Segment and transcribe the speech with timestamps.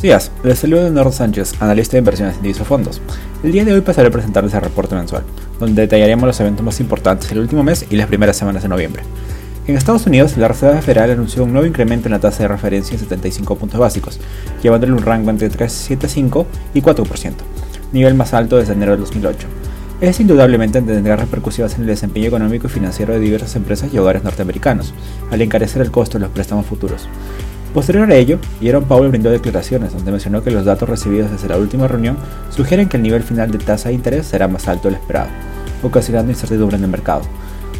[0.00, 3.00] Días, les saludo Leonardo Sánchez, analista de inversiones en divisos fondos.
[3.42, 5.24] El día de hoy pasaré a presentarles el reporte mensual,
[5.58, 9.02] donde detallaremos los eventos más importantes del último mes y las primeras semanas de noviembre.
[9.66, 12.94] En Estados Unidos, la Reserva Federal anunció un nuevo incremento en la tasa de referencia
[12.94, 14.20] en 75 puntos básicos,
[14.62, 17.32] llevándole un rango entre 3,75 y 4%,
[17.92, 19.48] nivel más alto desde enero de 2008.
[20.00, 24.22] Es indudablemente tendrá repercusiones en el desempeño económico y financiero de diversas empresas y hogares
[24.22, 24.94] norteamericanos,
[25.32, 27.08] al encarecer el costo de los préstamos futuros.
[27.74, 31.58] Posterior a ello, Jerome Powell brindó declaraciones donde mencionó que los datos recibidos desde la
[31.58, 32.16] última reunión
[32.50, 35.28] sugieren que el nivel final de tasa de interés será más alto de lo esperado,
[35.82, 37.22] ocasionando incertidumbre en el mercado.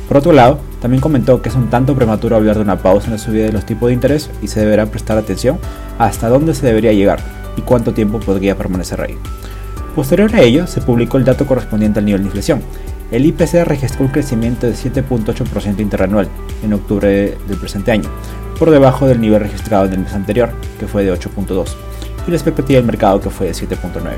[0.07, 3.13] Por otro lado, también comentó que es un tanto prematuro hablar de una pausa en
[3.13, 5.59] la subida de los tipos de interés y se deberá prestar atención
[5.99, 7.21] hasta dónde se debería llegar
[7.57, 9.17] y cuánto tiempo podría permanecer ahí.
[9.95, 12.63] Posterior a ello, se publicó el dato correspondiente al nivel de inflación.
[13.11, 16.29] El IPC registró un crecimiento de 7.8% interanual
[16.63, 18.09] en octubre del presente año,
[18.59, 21.69] por debajo del nivel registrado en el mes anterior, que fue de 8.2,
[22.27, 24.17] y la expectativa del mercado que fue de 7.9.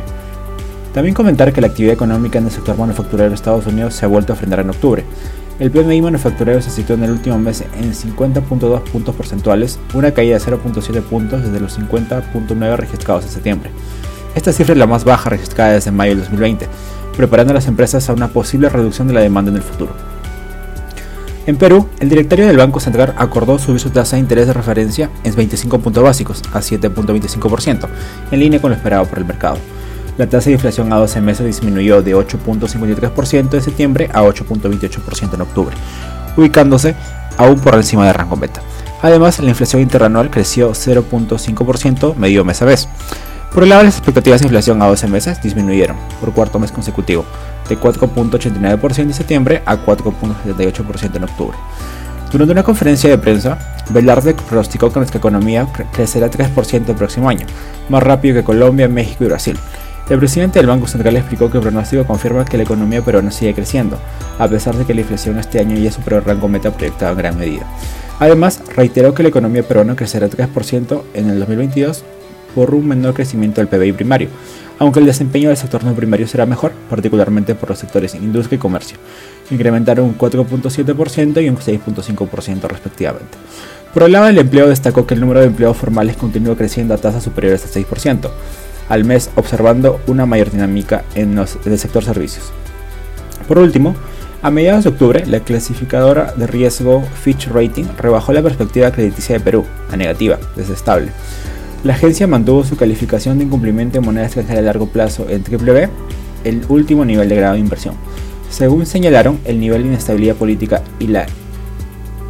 [0.95, 4.09] También comentar que la actividad económica en el sector manufacturero de Estados Unidos se ha
[4.09, 5.05] vuelto a frenar en octubre.
[5.61, 10.39] El PMI manufacturero se situó en el último mes en 50.2 puntos porcentuales, una caída
[10.39, 13.71] de 0.7 puntos desde los 50.9 registrados en septiembre.
[14.35, 16.67] Esta cifra es la más baja registrada desde mayo del 2020,
[17.17, 19.93] preparando a las empresas a una posible reducción de la demanda en el futuro.
[21.47, 25.11] En Perú, el directorio del Banco Central acordó subir su tasa de interés de referencia
[25.25, 27.89] en 25 puntos básicos a 7.25%,
[28.31, 29.57] en línea con lo esperado por el mercado.
[30.19, 35.41] La tasa de inflación a 12 meses disminuyó de 8.53% en septiembre a 8.28% en
[35.41, 35.75] octubre,
[36.37, 36.95] ubicándose
[37.39, 38.61] aún por encima del rango beta.
[39.01, 42.87] Además, la inflación interanual creció 0.5% medio mes a mes.
[43.53, 47.25] Por el lado, las expectativas de inflación a 12 meses disminuyeron por cuarto mes consecutivo,
[47.69, 51.59] de 4.89% en septiembre a 4.78% en octubre.
[52.31, 53.59] Durante una conferencia de prensa,
[53.91, 57.45] Velarde pronosticó que nuestra economía crecerá 3% el próximo año,
[57.89, 59.59] más rápido que Colombia, México y Brasil.
[60.09, 63.55] El presidente del Banco Central explicó que el pronóstico confirma que la economía peruana sigue
[63.55, 63.99] creciendo,
[64.39, 67.19] a pesar de que la inflación este año ya superó el rango meta proyectado en
[67.19, 67.67] gran medida.
[68.21, 72.05] Además, reiteró que la economía peruana crecerá 3% en el 2022
[72.55, 74.29] por un menor crecimiento del PBI primario,
[74.79, 78.59] aunque el desempeño del sector no primario será mejor, particularmente por los sectores industria y
[78.59, 78.99] comercio,
[79.51, 83.39] incrementaron un 4.7% y un 6.5% respectivamente.
[83.93, 86.99] Por el lado del empleo destacó que el número de empleados formales continúa creciendo a
[86.99, 88.31] tasas superiores al 6%
[88.91, 92.53] al mes, observando una mayor dinámica en, el sector servicios.
[93.47, 93.95] Por último,
[94.43, 99.45] a mediados de octubre, la clasificadora de riesgo Fitch Rating rebajó la perspectiva crediticia de
[99.45, 101.13] Perú a negativa, desde estable,
[101.83, 105.89] la agencia mantuvo su calificación de incumplimiento de moneda extranjera a largo plazo en BBB,
[106.45, 107.95] el último nivel de grado de inversión.
[108.51, 111.27] Según señalaron, el nivel de inestabilidad política y la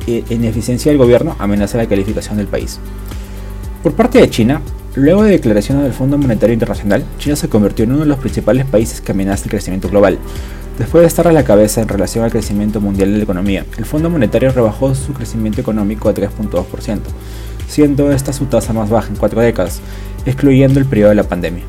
[0.07, 2.79] ineficiencia del gobierno amenaza la calificación del país.
[3.83, 4.61] Por parte de China,
[4.95, 8.67] luego de declaraciones del Fondo Monetario Internacional, China se convirtió en uno de los principales
[8.67, 10.19] países que amenaza el crecimiento global.
[10.81, 13.85] Después de estar a la cabeza en relación al crecimiento mundial de la economía, el
[13.85, 17.01] Fondo Monetario rebajó su crecimiento económico a 3.2%
[17.69, 19.83] siendo esta su tasa más baja en cuatro décadas,
[20.25, 21.65] excluyendo el periodo de la pandemia.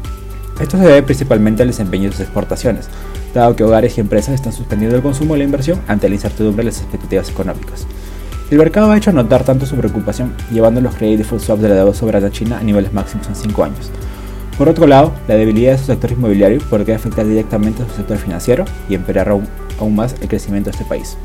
[0.61, 2.87] Esto se debe principalmente al desempeño de sus exportaciones,
[3.33, 6.63] dado que hogares y empresas están suspendiendo el consumo y la inversión ante la incertidumbre
[6.63, 7.85] de las expectativas económicas.
[8.49, 11.75] El mercado ha hecho notar tanto su preocupación, llevando los credit default swaps de la
[11.75, 13.91] deuda soberana china a niveles máximos en 5 años.
[14.57, 18.17] Por otro lado, la debilidad de su sector inmobiliario podría afectar directamente a su sector
[18.17, 19.47] financiero y empeorar aún,
[19.95, 21.17] más el crecimiento de este país.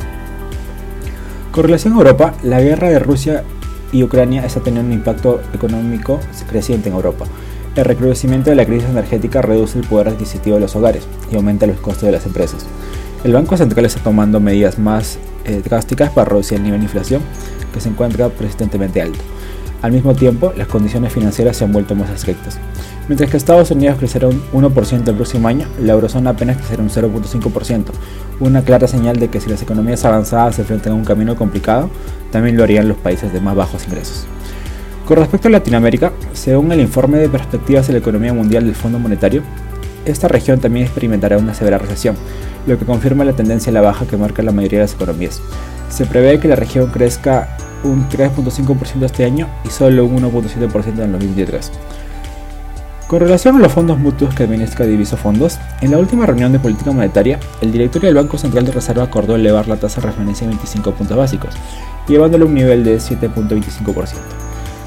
[1.52, 3.44] Con relación a Europa, la guerra de Rusia
[3.92, 7.26] y Ucrania está teniendo un impacto económico creciente en Europa.
[7.74, 11.66] El recrudecimiento de la crisis energética reduce el poder adquisitivo de los hogares y aumenta
[11.66, 12.64] los costos de las empresas.
[13.22, 17.20] El Banco Central está tomando medidas más eh, drásticas para reducir el nivel de inflación,
[17.74, 19.18] que se encuentra persistentemente alto.
[19.82, 22.58] Al mismo tiempo, las condiciones financieras se han vuelto más estrictas.
[23.08, 26.90] Mientras que Estados Unidos crecerá un 1% el próximo año, la eurozona apenas crecerá un
[26.90, 27.84] 0.5%,
[28.40, 31.88] una clara señal de que si las economías avanzadas se enfrentan a un camino complicado,
[32.32, 34.26] también lo harían los países de más bajos ingresos.
[35.06, 38.98] Con respecto a Latinoamérica, según el informe de perspectivas de la economía mundial del Fondo
[38.98, 39.42] Monetario,
[40.04, 42.16] esta región también experimentará una severa recesión,
[42.66, 45.40] lo que confirma la tendencia a la baja que marca la mayoría de las economías.
[45.90, 51.00] Se prevé que la región crezca un 3.5% este año y solo un 1.7% en
[51.00, 51.70] el 2023.
[53.06, 56.58] Con relación a los fondos mutuos que administra Diviso Fondos, en la última reunión de
[56.58, 60.44] política monetaria, el directorio del Banco Central de Reserva acordó elevar la tasa de referencia
[60.44, 61.54] a 25 puntos básicos,
[62.08, 64.08] llevándole a un nivel de 7.25%.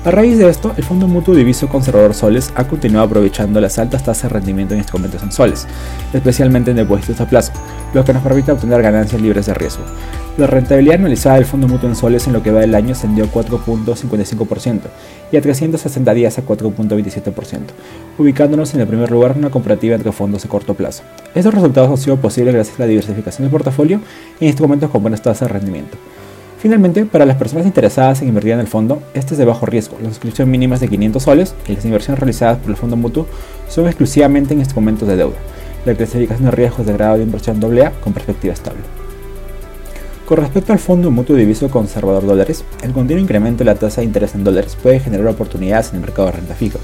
[0.04, 4.04] A raíz de esto, el Fondo Mutuo Diviso Conservador Soles ha continuado aprovechando las altas
[4.04, 5.66] tasas de rendimiento en instrumentos en soles,
[6.12, 7.54] especialmente en depósitos a plazo,
[7.94, 9.86] lo que nos permite obtener ganancias libres de riesgo.
[10.40, 13.26] La rentabilidad anualizada del fondo mutuo en soles en lo que va del año ascendió
[13.26, 14.80] a 4.55%
[15.34, 17.60] y a 360 días a 4.27%,
[18.18, 21.04] ubicándonos en el primer lugar en una comparativa entre fondos a corto plazo.
[21.36, 24.00] Estos resultados han sido posibles gracias a la diversificación del portafolio
[24.40, 25.98] en instrumentos con buenas tasas de rendimiento.
[26.58, 29.98] Finalmente, para las personas interesadas en invertir en el fondo, este es de bajo riesgo.
[30.02, 33.28] La suscripción mínima es de 500 soles y las inversiones realizadas por el fondo mutuo
[33.68, 35.36] son exclusivamente en instrumentos de deuda.
[35.86, 38.99] La clasificación de riesgos de grado de inversión AA con perspectiva estable.
[40.30, 44.06] Con respecto al fondo mutuo diviso conservador dólares, el continuo incremento de la tasa de
[44.06, 46.78] interés en dólares puede generar oportunidades en el mercado de renta fija.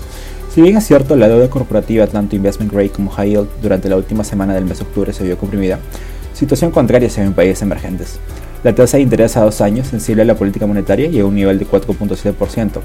[0.51, 3.97] Si bien es cierto, la deuda corporativa tanto investment grade como high yield durante la
[3.97, 5.77] última semana del mes de octubre se vio comprimida,
[6.33, 8.19] situación contraria se ve en países emergentes.
[8.63, 11.35] La tasa de interés a dos años sensible a la política monetaria llegó a un
[11.35, 12.79] nivel de 4.7%,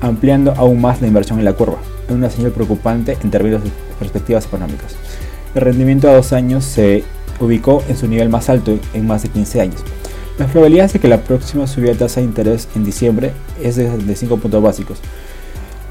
[0.00, 1.78] ampliando aún más la inversión en la curva,
[2.08, 3.70] una señal preocupante en términos de
[4.00, 4.96] perspectivas económicas.
[5.54, 7.04] El rendimiento a dos años se
[7.44, 9.82] ubicó en su nivel más alto en más de 15 años.
[10.38, 14.16] Las probabilidades de que la próxima subida de tasa de interés en diciembre es de
[14.16, 14.98] 5 puntos básicos,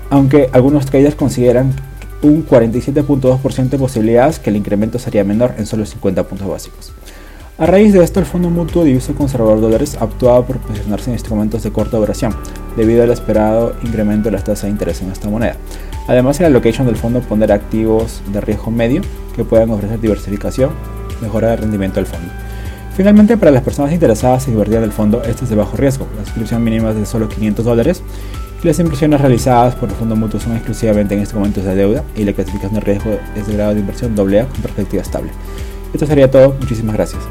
[0.10, 1.74] aunque algunos traders consideran
[2.22, 6.94] un 47.2% de posibilidades que el incremento sería menor en solo 50 puntos básicos.
[7.58, 11.62] A raíz de esto, el Fondo Mutuo Diviso Conservador Dólares actuaba por posicionarse en instrumentos
[11.62, 12.36] de corta duración,
[12.76, 15.56] debido al esperado incremento de las tasas de interés en esta moneda.
[16.08, 19.04] Además, la allocation del fondo pondera activos de riesgo medio
[19.36, 20.72] que puedan ofrecer diversificación,
[21.22, 22.32] mejora el rendimiento del fondo.
[22.96, 26.08] Finalmente, para las personas interesadas en invertir en fondo, este es de bajo riesgo.
[26.18, 28.04] La suscripción mínima es de solo 500 dólares
[28.64, 32.26] y las inversiones realizadas por el fondo mutuo son exclusivamente en instrumentos de deuda y
[32.26, 35.32] la clasificación de riesgo es de grado de inversión AA con perspectiva estable.
[35.94, 37.22] Esto sería todo, muchísimas gracias.